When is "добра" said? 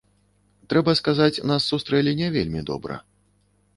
2.71-2.99